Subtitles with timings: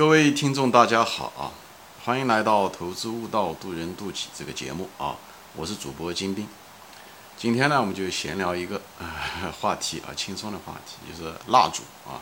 [0.00, 1.52] 各位听众，大家好啊！
[2.06, 5.14] 欢迎来到《投资悟道，渡人渡己》这个节目啊！
[5.54, 6.48] 我是主播金兵。
[7.36, 12.16] 今天呢，我们就闲聊一个呃 话题啊，轻松的话题，就是蜡烛啊。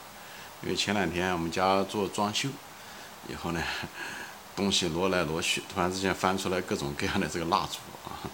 [0.61, 2.49] 因为前两天我们家做装修，
[3.28, 3.63] 以后呢，
[4.56, 8.26] 东西挪来挪去，突然之间翻出来各种各样的这个蜡烛啊，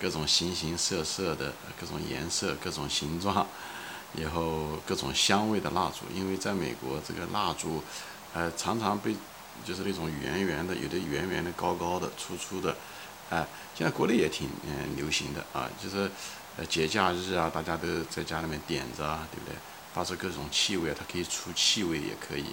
[0.00, 3.46] 各种形形色色的，各种颜色，各种形状，
[4.16, 6.00] 以后各种香味的蜡烛。
[6.12, 7.80] 因为在美国，这个蜡烛。
[8.34, 9.14] 呃，常常被
[9.64, 12.74] 就是那种圆圆的，有的圆圆的、高高的、粗粗的，
[13.30, 16.10] 哎，现在国内也挺嗯流行的啊，就是
[16.56, 19.54] 呃节假日啊，大家都在家里面点着啊，对不对？
[19.94, 22.46] 发出各种气味，它可以出气味也可以，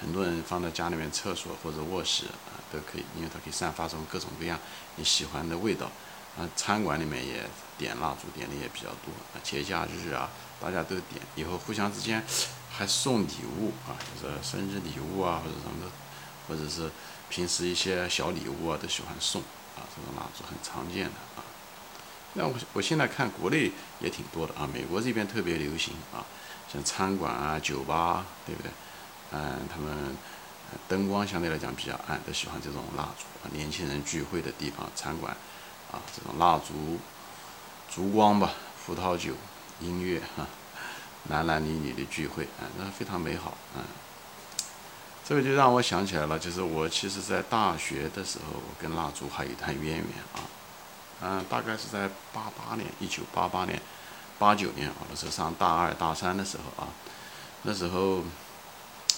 [0.00, 4.58] 很多人放在家里面厕所或者卧室啊都可以，因为它可以散发出各种各样
[4.96, 5.90] 你喜欢的味道。
[6.36, 9.12] 啊，餐馆里面也点蜡烛，点的也比较多。
[9.32, 10.28] 啊，节假日啊，
[10.60, 12.22] 大家都点，以后互相之间。
[12.76, 15.90] 还送礼物啊，就是生日礼物啊，或者什么的，
[16.48, 16.90] 或者是
[17.28, 19.40] 平时一些小礼物啊，都喜欢送
[19.76, 19.86] 啊。
[19.94, 21.44] 这种蜡烛很常见的啊。
[22.34, 26.26] 那我我现在看国内也挺多的啊，美国这边特别流行啊，
[26.72, 28.70] 像餐馆啊、酒吧，对不对？
[29.30, 30.16] 嗯，他们
[30.88, 33.50] 灯光相对来讲比较暗，都喜欢这种蜡烛啊。
[33.52, 35.36] 年轻人聚会的地方，餐馆
[35.92, 36.98] 啊，这种蜡烛、
[37.88, 38.50] 烛光吧，
[38.84, 39.34] 葡萄酒、
[39.80, 40.46] 音乐哈。
[41.28, 43.82] 男男女女的聚会，啊，那非常美好，嗯，
[45.26, 50.40] 这个就让我想起来了，就是我其实在大学的时候，我跟蜡烛还有一段渊源啊，
[51.22, 53.80] 嗯，大概是在八八年，一九八八年、
[54.38, 56.88] 八九年，我那时候上大二、大三的时候啊，
[57.62, 58.22] 那时候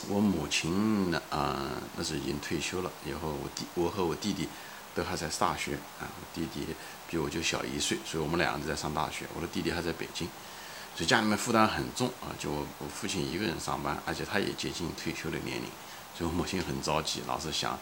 [0.09, 1.59] 我母亲呢，啊，
[1.97, 4.49] 那时候已经退休了，以后我弟，我和我弟弟
[4.95, 6.69] 都还在大学，啊，我弟弟
[7.11, 10.29] 比我就小一岁，所以我们两个都在上大学，我的弟弟还在北京。
[10.97, 15.69] 所以家里面负担很重啊，就我父亲一个人上班，而且他也接近退休的年龄，
[16.17, 17.79] 所以我母亲很着急，老是想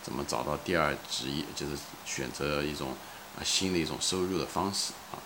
[0.00, 1.72] 怎么找到第二职业，就是
[2.06, 2.94] 选择一种
[3.36, 5.18] 啊新的一种收入的方式啊。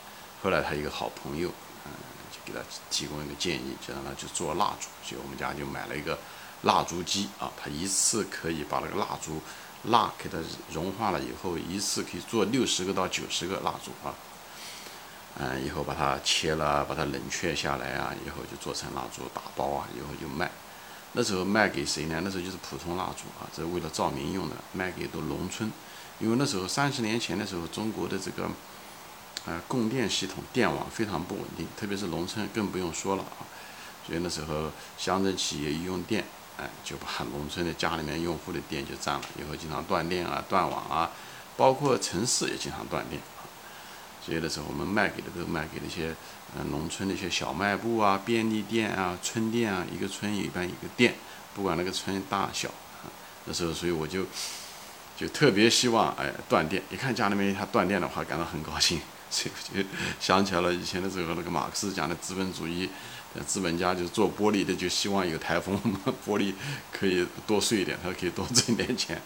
[0.42, 1.50] 后来他一个好朋友，
[1.84, 1.92] 嗯，
[2.32, 6.18] 就给他提供一个建议，就让他去做蜡烛，所以我们家就买了一个
[6.62, 9.42] 蜡烛机啊，他一次可以把那个蜡烛
[9.90, 10.38] 蜡给它
[10.72, 14.14] 融化了以后，一次可以做六十个到九十个蜡烛啊。
[15.38, 20.50] 嗯，以后把它切了，把它冷却下来啊，以后就做成蜡烛打包啊，以后就卖。
[21.12, 22.20] 那时候卖给谁呢？
[22.24, 25.70] 那时候就是普通蜡烛啊，这为了照明用的，卖给都农村。
[26.18, 28.48] 因为那时候三十年前的时候，中国的这个
[29.44, 33.44] 呃供电系统电网非常不稳定，特别是农村更不用说了啊。
[34.06, 36.24] 所以那时候乡镇企业一用电，
[36.56, 41.10] 哎，就把农村的家里面用户的电就占了，以后经常断电啊、断网啊，
[41.58, 43.20] 包括城市也经常断电。
[44.26, 46.12] 所以的时候，我们卖给的都卖给那些，
[46.56, 51.14] 呃，农村的一些小卖部啊、便利店啊、村店啊，一个村一般一个店，
[51.54, 52.68] 不管那个村大小
[53.04, 53.06] 啊。
[53.44, 54.26] 那时候，所以我就
[55.16, 56.82] 就特别希望，哎，断电。
[56.90, 59.00] 一看家里面它断电的话，感到很高兴，
[59.30, 59.88] 所以就
[60.18, 62.90] 想起来了以前的时候，那个马克思讲的资本主义，
[63.46, 65.80] 资本家就是做玻璃的，就希望有台风，
[66.26, 66.52] 玻璃
[66.90, 69.22] 可以多碎一点，他可以多挣点钱。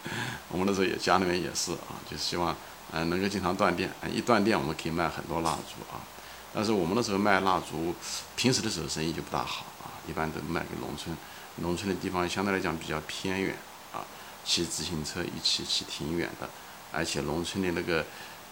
[0.48, 2.54] 我们那时候也家里面也是啊，就希望。
[2.92, 6.00] 嗯，能够经常断电，一断电我们可以卖很多蜡烛啊。
[6.52, 7.94] 但是我们那时候卖蜡烛，
[8.34, 11.16] 平时的时候生意就不大好啊，一般都卖给农村。
[11.56, 13.54] 农村的地方相对来讲比较偏远
[13.92, 14.02] 啊，
[14.44, 16.48] 骑自行车一骑骑挺远的，
[16.90, 18.04] 而且农村的那个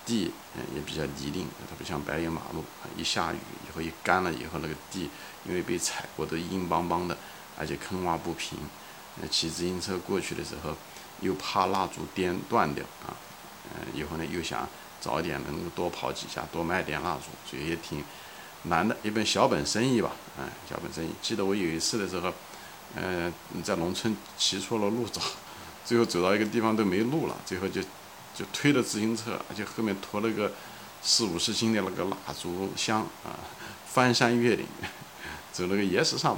[0.06, 2.64] 地嗯也比较泥泞，它不像柏油马路，
[2.96, 3.36] 一下雨
[3.68, 5.10] 以后一干了以后那个地
[5.44, 7.16] 因为被踩过都硬邦邦的，
[7.58, 8.58] 而且坑洼不平。
[9.20, 10.76] 那骑自行车过去的时候，
[11.20, 13.16] 又怕蜡烛颠断掉啊。
[13.74, 14.68] 嗯，以后呢又想
[15.00, 18.02] 早点能多跑几下，多卖点蜡烛，所以也挺
[18.64, 20.10] 难的一本小本生意吧。
[20.38, 21.10] 嗯，小本生意。
[21.22, 22.32] 记得我有一次的时候，
[22.96, 25.20] 嗯，在农村骑错了路走，
[25.86, 27.80] 最后走到一个地方都没路了，最后就
[28.34, 30.52] 就推着自行车，而且后面拖了个
[31.00, 33.38] 四五十斤的那个蜡烛箱啊，
[33.86, 34.66] 翻山越岭，
[35.52, 36.36] 走那个岩石上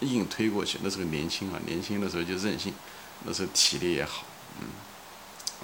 [0.00, 0.78] 硬推过去。
[0.82, 2.72] 那时候年轻啊，年轻的时候就任性，
[3.24, 4.24] 那时候体力也好，
[4.60, 4.68] 嗯，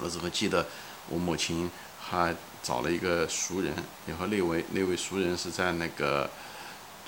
[0.01, 0.67] 那时候记得。
[1.09, 1.69] 我母亲
[1.99, 3.73] 还找了一个熟人，
[4.05, 6.29] 然后那位那位熟人是在那个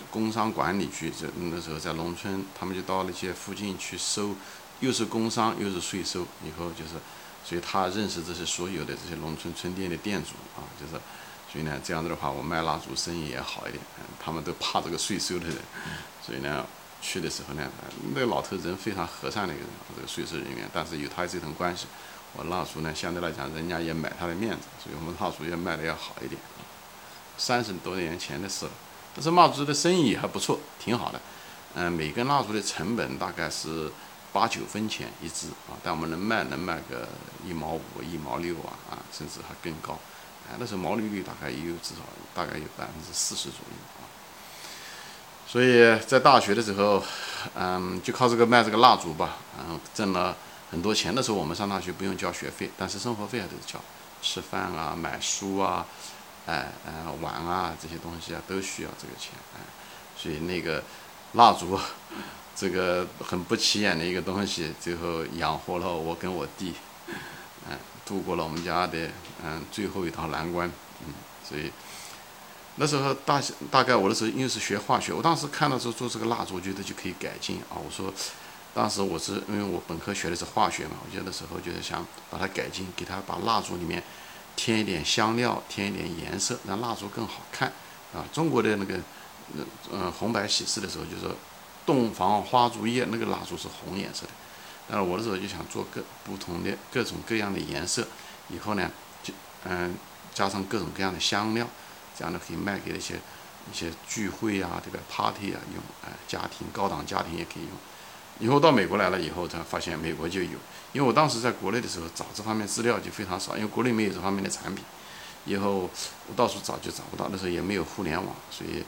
[0.09, 4.33] 工商管理局，就那时候在农村，他们就到那些附近去收，
[4.79, 6.91] 又是工商又是税收，以后就是，
[7.43, 10.93] 所以他认识这些所有的这些农村村店的店主啊，就是，
[11.51, 13.83] 所以呢，这样子的话，我卖蜡烛生意也好一点，
[14.19, 15.57] 他们都怕这个税收的人，
[16.25, 16.65] 所以呢，
[17.01, 17.69] 去的时候呢，
[18.15, 21.85] 那老头人非常和善的一个人，这个税收人员，但是有他这层关系。
[22.35, 26.39] 我蜡烛呢，相对来讲，人家也买他的面子，所以我们蜡烛也卖的要好一点。
[27.37, 28.71] 三十多年前的事了，
[29.15, 31.19] 但是蜡烛的生意还不错，挺好的。
[31.75, 33.91] 嗯，每根蜡烛的成本大概是
[34.33, 37.07] 八九分钱一支啊，但我们能卖能卖个
[37.45, 39.97] 一毛五、一毛六啊啊，甚至还更高。
[40.49, 42.01] 哎，那时候毛利率大概也有至少
[42.33, 44.05] 大概有百分之四十左右啊。
[45.47, 47.03] 所以在大学的时候，
[47.55, 50.35] 嗯，就靠这个卖这个蜡烛吧，然后挣了
[50.71, 51.13] 很多钱。
[51.13, 53.79] 的时候我们上大学不用交学费，但是生活费还得交，
[54.21, 55.85] 吃饭啊、买书啊、
[56.45, 59.33] 哎哎玩啊这些东西啊都需要这个钱。
[59.55, 59.61] 哎，
[60.17, 60.83] 所以那个
[61.33, 61.79] 蜡烛，
[62.55, 66.73] 这个很不起眼的一个东西，最后养活了我跟我弟，
[67.69, 69.09] 嗯，度过了我们家的
[69.43, 70.71] 嗯最后一道难关。
[71.05, 71.13] 嗯，
[71.47, 71.71] 所以。
[72.81, 77.75] 那时候大大概我的时候因为是学化学，我当时看到说做这个蜡烛，我觉得就可以改进啊。
[77.75, 78.13] 我说，
[78.79, 84.01] 当时我是因为我本科学的是化学嘛，我觉得时候就是想把它改进，给它把蜡烛里面
[84.55, 87.73] 添一点香料，添一点颜色，让蜡烛更好看
[88.13, 88.23] 啊。
[88.31, 88.97] 中国的那个
[89.91, 91.35] 嗯红白喜事的时候，就是
[91.85, 94.31] 洞房花烛夜那个蜡烛是红颜色的，
[94.87, 98.07] 但是我的时候就想做各不同的各种各样的颜色，
[98.47, 98.89] 以后呢
[99.21, 99.33] 就
[99.65, 99.93] 嗯
[100.33, 101.67] 加上各种各样的香料。
[102.17, 103.15] 这样的可以卖给那些
[103.69, 107.71] 一些聚会啊，对吧？Party 啊用，哎，家庭高档家庭也可以用。
[108.39, 110.57] 以后到美国来了以后，才发现美国就有。
[110.93, 114.83] 因为我当时在国内的时候找这方面资料就非常少，因为国内没有这方面的产品。
[115.45, 115.89] 以后
[116.27, 118.83] 我到处找就找不到，那时候也没有互联网，所以，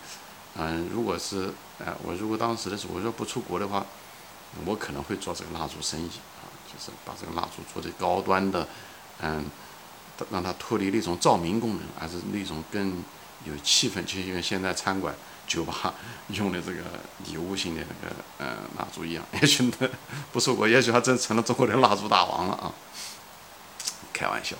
[0.57, 3.85] 嗯，如果是，哎，我如果当时的时候我说不出国的话，
[4.65, 8.67] 我可能会做这个蜡烛生意啊，就是把这个蜡烛做的高端的，
[9.21, 9.45] 嗯，
[10.29, 13.03] 让它脱离那种照明功能，而是那种更。
[13.43, 15.15] 有气氛，就像现在餐馆、
[15.51, 15.93] 酒吧
[16.29, 16.79] 用的这个
[17.25, 19.21] 礼物性的那个呃蜡烛一样。
[19.33, 19.89] 也许呢，
[20.31, 22.71] 不说过，也许他真成了中国的蜡烛大王了啊！
[24.13, 24.55] 开玩笑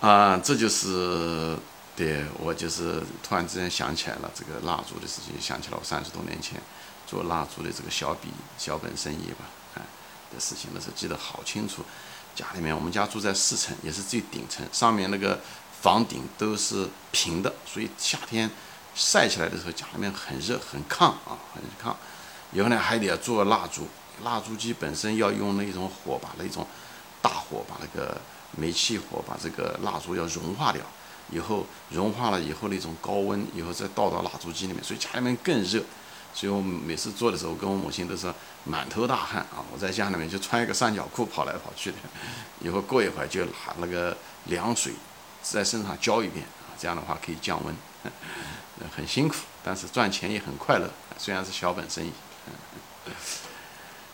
[0.00, 1.58] 啊，这就是
[1.96, 6.60] 对我就是突然之间想起来了这个蜡烛的事情，想起了我三十多年前
[7.04, 9.44] 做蜡烛的这个小笔小本生意吧，
[9.74, 9.82] 哎
[10.32, 11.82] 的事情，那时候记得好清楚。
[12.36, 15.40] 家里面，我们家住在四层，也是最顶层，上面那个。
[15.80, 18.50] 房顶都是平的，所以夏天
[19.00, 21.94] 晒起来的时候，家里面很热很炕啊，很炕。
[22.52, 23.88] 以后呢，还得要做蜡烛，
[24.22, 26.66] 蜡烛机本身要用那种火把，那种
[27.22, 28.20] 大火把那个
[28.58, 30.82] 煤气火把这个蜡烛要融化掉，
[31.30, 35.82] 以后融化了以后那种高温，以后再倒到蜡烛机里面，所以家里面更热。
[36.34, 38.30] 所以我每次做的时候，跟我母亲都是
[38.64, 39.64] 满头大汗啊。
[39.72, 41.96] 我在家里面就穿一个三角裤跑来跑去的，
[42.60, 44.14] 以后过一会儿就拿那个
[44.44, 44.92] 凉水。
[45.42, 47.74] 在身上浇一遍啊，这样的话可以降温，
[48.96, 50.88] 很辛苦，但是赚钱也很快乐。
[51.18, 52.12] 虽然是小本生意，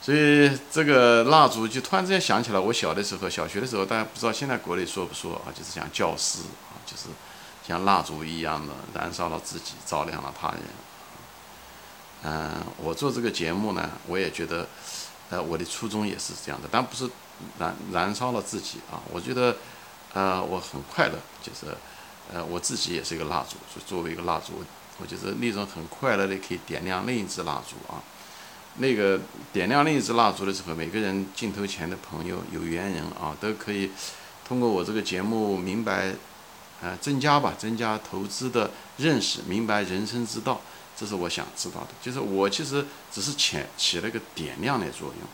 [0.03, 5.53] 所以这个蜡烛就突然之间想起来，我小的时候，小学的时候，大家不知道现在国内说不说啊？
[5.55, 7.05] 就是像教师啊，就是
[7.67, 10.61] 像蜡烛一样的燃烧了自己，照亮了他人。
[12.25, 14.67] 嗯，我做这个节目呢，我也觉得，
[15.31, 17.09] 呃，我的初衷也是这样的，但不是
[17.59, 19.57] 燃燃烧了自己啊，我觉得。
[20.15, 21.67] 呃，我很快乐，就是，
[22.33, 24.65] 呃，我自己也是一个蜡烛，就作为一个蜡烛，
[24.99, 28.03] 我就是那种很快乐的可以点亮另一支蜡烛啊。
[28.79, 29.19] 那个
[29.53, 33.91] 点亮另一支蜡烛的时候，每个人镜头前的朋友、有缘人啊，都可以
[34.47, 36.13] 通过我这个节目明白，
[36.83, 40.61] 呃，增加吧，增加投资的认识，明白人生之道，
[40.95, 41.89] 这是我想知道的。
[42.03, 45.29] 就是我其实只是起起了个点亮的作用，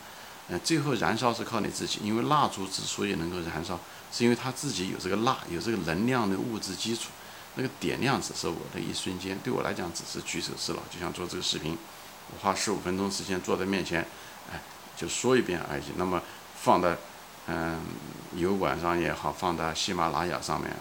[0.47, 3.79] 嗯，最后燃烧是靠你自己，因为蜡烛之所以能够燃烧。
[4.13, 7.09] 是因为他自己有这个蜡，有这个能量的物质基础，
[7.55, 11.75] 那个点亮只是我的一瞬间，对我来讲只是举手之劳，就像做这个视频，
[12.31, 14.05] 我花十五分钟时间坐在面前，
[14.51, 14.61] 哎，
[14.95, 15.83] 就说一遍而已。
[15.97, 16.21] 那么
[16.61, 16.95] 放在
[17.47, 17.81] 嗯
[18.35, 20.71] 油管上也好，放在喜马拉雅上面，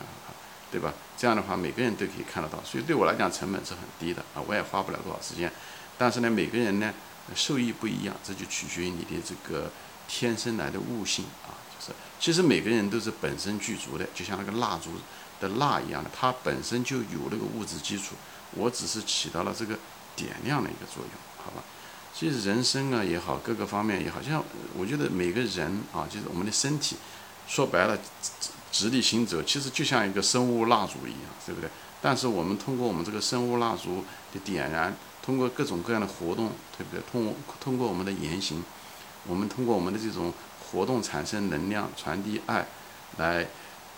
[0.71, 0.93] 对吧？
[1.17, 5.51] 这样的话每个人都可以看得到，所以对我来讲成本是很低的啊，我也花不了多少时间。
[5.97, 6.93] 但是呢，每个人呢
[7.35, 9.71] 受益不一样，这就取决于你的这个
[10.07, 11.62] 天生来的悟性啊。
[12.21, 14.91] 其实每个人都是本身具足的，就像那个蜡烛
[15.41, 18.15] 的蜡一样的，它本身就有那个物质基础。
[18.53, 19.77] 我只是起到了这个
[20.15, 21.11] 点亮的一个作用，
[21.45, 21.65] 好吧？
[22.15, 24.45] 其实人生啊也好，各个方面也好，像
[24.77, 26.97] 我觉得每个人啊，就是我们的身体，
[27.49, 27.99] 说白了，
[28.71, 31.71] 直立行走，其实就像一个生物蜡烛一样，对不对？
[32.01, 37.03] 但是我们通过我们这个生物蜡烛的点燃，通过各种各样的活动，对不对？
[37.11, 38.63] 通通过我们的言行，
[39.27, 40.33] 我们通过我们的这种。
[40.73, 42.67] 活动产生能量，传递爱，
[43.19, 43.47] 来，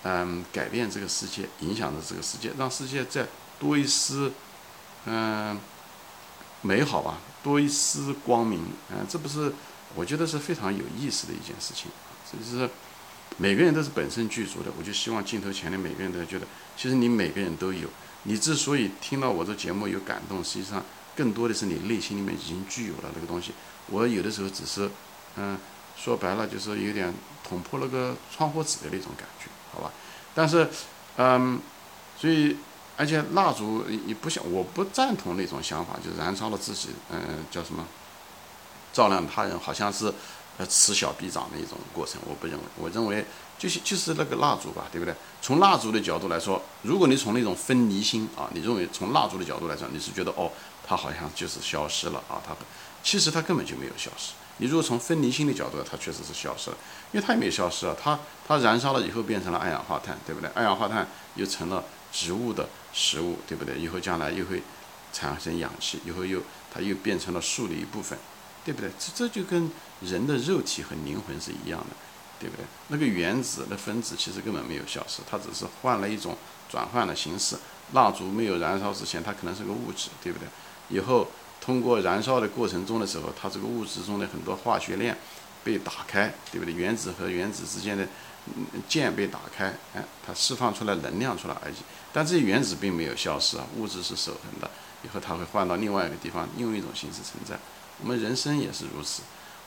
[0.02, 3.25] 嗯，改变这个世界，影响着这个世界，让世界再
[3.61, 4.33] 多一丝，
[5.07, 5.57] 嗯，
[6.62, 9.52] 美好吧，多一丝光明，嗯，这不是
[9.95, 11.90] 我觉得是非常有意思的一件事情。
[12.33, 12.69] 就是
[13.37, 17.88] 每个人都是本身具足的，我就希望镜头前的每个人都觉得，其实你每个人都有。
[18.25, 20.83] 你之所以听到我这节目有感动，实际上
[21.14, 23.52] 更多的是你内心里面已经具有了那个东西。
[23.90, 24.90] 我有的时候只是。
[25.37, 25.59] 嗯，
[25.96, 27.12] 说白了就是有点
[27.48, 29.90] 捅破了个窗户纸的那种感觉，好吧？
[30.34, 30.68] 但是，
[31.16, 31.60] 嗯，
[32.18, 32.56] 所以
[32.96, 37.86] 而且蜡烛也不像，我不赞同那种想法，就燃烧了自己，嗯，叫什么，
[38.92, 40.12] 照亮他人，好像是。
[40.56, 42.62] 呃，此小彼长的一种过程，我不认为。
[42.76, 43.26] 我认为
[43.58, 45.12] 就是就是那个蜡烛吧，对不对？
[45.42, 50.48] 从蜡烛的角度来说，如果你从那种分离心啊，你认为从蜡烛的角度来说，你是觉得哦，
[50.86, 52.54] 它好像就是消失了啊，它
[53.02, 54.34] 其实它根本就没有消失。
[54.58, 56.76] 你如果从分离性的角度，它确实是消失了，
[57.12, 60.50] 因为它也没消失啊，它它燃烧了以后变成了二氧化碳，对不对？
[60.54, 63.78] 二氧化碳又成了植物的食物，对不对？
[63.78, 64.62] 以后将来又会
[65.12, 66.40] 产生氧气，以后又
[66.73, 68.18] 它又变成了树的一部分。
[68.64, 68.90] 对不对？
[68.99, 69.70] 这这就跟
[70.00, 71.94] 人的肉体和灵魂是一样的，
[72.40, 72.64] 对不对？
[72.88, 76.34] 那个原子、的分子其实根本没有消失，它只是换了一种
[76.66, 77.58] 转换的形式。
[77.92, 80.49] 蜡烛没有燃烧之前，它可能是个物质，对不对？
[80.88, 81.28] 以后
[81.64, 85.16] 通过燃烧的过程中的时候，它这个物质中的很多化学链
[85.62, 86.75] 被打开，对不对？
[86.75, 88.06] 原子和原子之间的
[88.87, 91.75] 键被打开，哎，它释放出来能量出来而已。
[92.12, 94.71] 但这些原子并没有消失啊，物质是守恒的，
[95.02, 97.59] 以后它会换到另外一个地方，另一种形式存在。
[98.02, 99.23] 我们人生也是如此，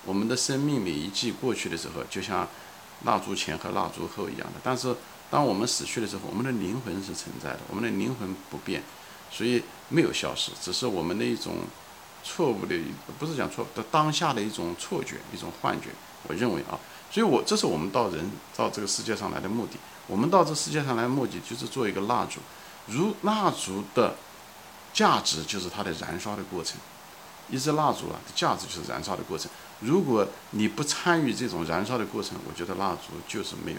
[0.06, 2.48] 我们的生命每一季过去的时候，就像
[3.06, 4.60] 蜡烛前和蜡烛后一样的。
[4.64, 4.96] 但是，
[5.32, 8.84] 当我们死去的时候，我们的灵魂是存在的，我们的灵魂不变，
[9.32, 11.56] 所以没有消失，只是我们的一种
[12.24, 12.76] 错误的，
[13.18, 15.90] 不是讲错，的当下的一种错觉，一种幻觉。
[16.28, 16.78] 我认为啊，
[17.10, 19.78] 所以我这是我们到人到这个世界上来的目的。
[20.08, 22.40] 我们到这世界上来的目的就是做一个蜡烛，
[22.88, 24.16] 如蜡烛的
[24.94, 26.78] 价值就是它的燃烧的过程。
[27.50, 29.50] 一支蜡烛啊，的价值就是燃烧的过程。
[29.80, 33.78] 如果你不参与这种燃烧的过程，我觉得蜡烛就是没有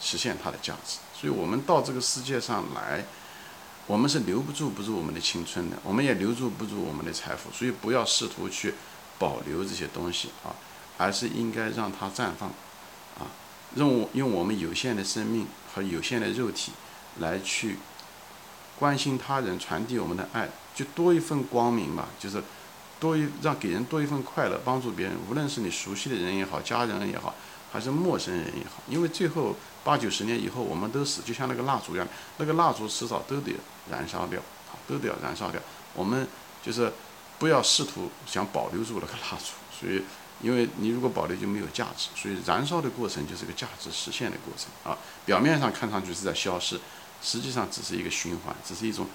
[0.00, 0.98] 实现它的价值。
[1.12, 3.04] 所以，我们到这个世界上来，
[3.86, 7.50] 我们是留不住不住我们的青春的，我们也留住不住我们的财富。
[7.52, 8.74] 所以，不要试图去
[9.18, 10.54] 保留这些东西啊，
[10.96, 12.48] 而是应该让它绽放
[13.18, 13.28] 啊，
[13.76, 16.72] 用用我们有限的生命和有限的肉体
[17.18, 17.76] 来去
[18.78, 22.42] 关心他人，传递我们的爱，就多一份光明吧，就是。
[23.00, 27.34] 多一让给人多一份快乐，帮助别人，无论是你熟悉的人也好，家人也好，
[27.74, 33.50] 还是陌生人也好，因为最后八九十年以后我们都死，就像那个蜡烛一样，那个蜡烛迟早都得
[33.90, 34.38] 燃烧掉，
[34.70, 35.60] 啊，都得要燃烧掉。
[35.92, 36.24] 我们
[36.62, 36.92] 就是
[37.36, 40.04] 不要试图想保留住那个蜡烛，所以
[40.40, 44.96] 因为你如果保留就没有价值，所以燃烧的过程就是个价值实现的过程啊。
[45.26, 46.78] 表面上看上去是在消失，
[47.20, 49.08] 实际上只是一个循环，只是一种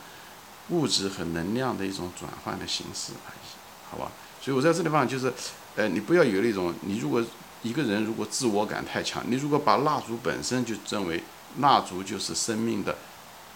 [0.68, 3.48] 物质和能量的一种转换的形式而已。
[3.90, 4.12] 好吧，
[4.42, 5.34] 所以我在这地方就是，
[5.78, 7.24] 呃，你不要有那种，你如果
[7.62, 11.22] 一个人如果自我感太强，你如果把蜡烛本身就认为
[11.60, 12.98] 蜡烛就是生命的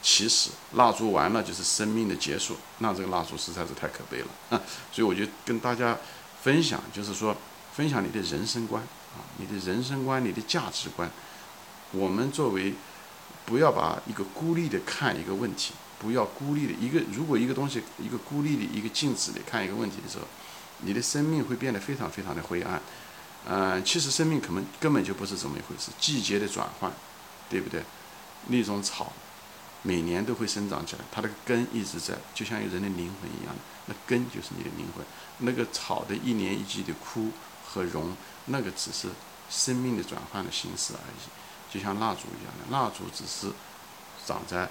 [0.02, 4.62] 起始，蜡烛完了就是生命的结束，那这个蜡烛实在是太可悲了啊！
[4.92, 5.98] 所以我就跟大家
[6.42, 7.36] 分享，就是说
[7.74, 8.84] 分享你的人生观
[9.16, 11.10] 啊，你的人生观，你的价值观。
[11.92, 12.74] 我们作为
[13.46, 15.74] 不要把一个孤立的看一个问题。
[16.00, 20.26] 不要孤立的一个，如果一个东西一个孤立的一个静止的看一个问题的时候，
[20.82, 22.82] 你的生命会变得非常非常的灰暗。
[23.48, 25.92] 嗯，其实生命可能根本就不是这么一回事。
[26.00, 26.92] 季节的转换，
[27.50, 27.84] 对不对？
[28.48, 29.12] 那种草
[29.82, 33.56] 每年都会生长起来，它的根一直在，就像人的灵魂一样，
[33.88, 35.06] 那根就是你的灵魂。
[35.40, 37.32] 那个草的一年一季的枯
[37.66, 39.10] 和荣，那个只是
[39.50, 43.52] 生命的转换的形式而已，就像蜡烛一样的，蜡烛只是
[44.26, 44.70] 长在。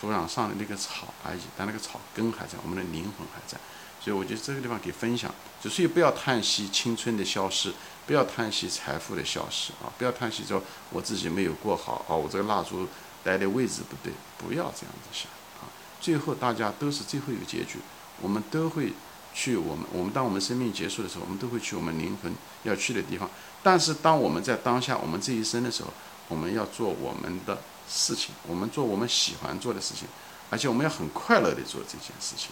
[0.00, 3.58] 土壤上的那个草而已，但那个草根还在，我们的灵魂还在，
[4.00, 5.30] 所以我觉得这个地方给分享，
[5.60, 7.70] 就所以不要叹息青春的消失，
[8.06, 12.88] 不要叹息财富的消失啊，不要叹息说我自己没有过好啊，我这个蜡烛
[13.22, 15.30] 待的位置不对，不要这样子想
[15.60, 15.68] 啊，
[16.00, 17.78] 最后大家都是最后一个结局，
[18.22, 18.94] 我们都会
[19.34, 23.28] 去我们我们当我们生命结束的时候，我们都会去我们灵魂要去的地方，
[23.62, 25.90] 但是当我们在当下我们这一生的时候，
[26.28, 27.60] 我们要做我们的。
[27.90, 30.06] 事情，我们做我们喜欢做的事情，
[30.48, 32.50] 而且我们要很快乐的做这件事情，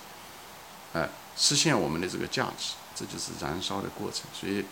[0.93, 4.23] 哎，实现我们的这个价值，这就是燃烧的过程。
[4.33, 4.65] 所以，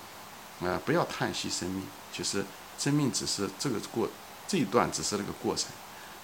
[0.67, 2.45] 啊，不要叹息生命，其实
[2.77, 4.09] 生命只是这个过
[4.49, 5.71] 这一段只是那个过程，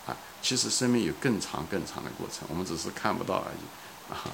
[0.07, 4.27] 啊，其实生命有更长更长的过程，我们只是看不到而已，啊，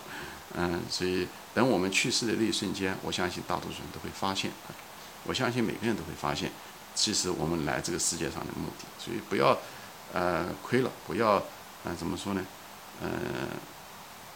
[0.54, 4.50] 嗯，所以等我们去世的那一瞬间，我相信大多数人都会发现，
[5.24, 6.50] 我相信每个人都会发现，
[6.94, 9.58] 其实我们来这个世界上的目的，所以不要。
[10.12, 11.42] 呃，亏了，不要，
[11.84, 12.44] 嗯，怎么说呢？
[13.02, 13.10] 嗯，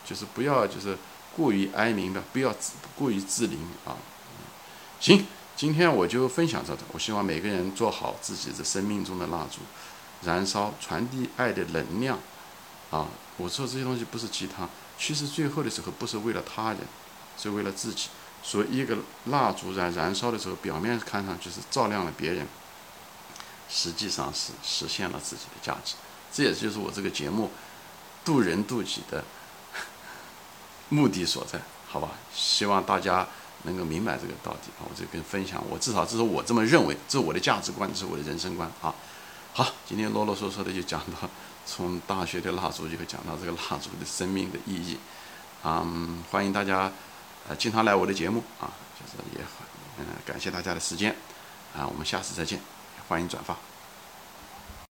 [0.04, 0.96] 就是不要，就是
[1.34, 3.96] 过于哀鸣的，不要自过于自怜啊。
[5.00, 5.26] 行，
[5.56, 6.82] 今天我就分享到这。
[6.92, 9.60] 我希望每个人做好自己的生命中的蜡烛，
[10.24, 12.18] 燃烧、传递爱的能量
[12.90, 13.08] 啊。
[13.38, 16.80] 我说这些东西不是鸡汤，其实最后的时候不是为了他人，
[17.36, 18.08] 是为了自己。
[18.44, 22.46] 所以一个蜡烛在燃烧的时候，表面看上去是照亮了别人，
[23.72, 25.94] 实际上是实现了自己的价值。
[26.30, 27.50] 这也就是我这个节目
[28.24, 29.24] 渡人渡己的
[30.90, 32.10] 目的所在，好吧？
[32.34, 33.26] 希望大家
[33.62, 34.84] 能够明白这个道理啊！
[34.84, 38.94] 我这边分享，我至少这是我这么认为，这是我的价值观，这是我的人生观啊！
[39.54, 41.28] 好，今天啰啰嗦嗦的就讲到
[41.64, 44.98] 从大学的蜡烛，就讲到这个蜡烛的生命的意义，
[45.64, 46.92] 嗯，欢迎大家。
[47.48, 49.66] 呃，经常来我的节目啊，就是也很
[49.98, 51.12] 嗯，感谢大家的时间
[51.76, 52.60] 啊，我们下次再见，
[53.12, 53.71] 欢迎转发。